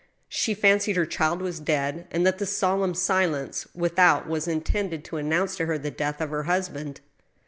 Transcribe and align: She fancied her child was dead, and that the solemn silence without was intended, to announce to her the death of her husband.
She 0.29 0.55
fancied 0.55 0.95
her 0.95 1.05
child 1.05 1.43
was 1.43 1.59
dead, 1.59 2.07
and 2.09 2.25
that 2.25 2.39
the 2.39 2.47
solemn 2.47 2.95
silence 2.95 3.67
without 3.75 4.27
was 4.27 4.47
intended, 4.47 5.03
to 5.05 5.17
announce 5.17 5.57
to 5.57 5.67
her 5.67 5.77
the 5.77 5.91
death 5.91 6.19
of 6.21 6.31
her 6.31 6.45
husband. 6.45 7.01